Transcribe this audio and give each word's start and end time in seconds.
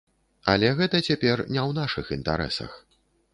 Але 0.53 0.71
гэта 0.79 1.01
цяпер 1.07 1.43
не 1.57 1.61
ў 1.67 1.71
нашых 1.81 2.11
інтарэсах. 2.17 2.71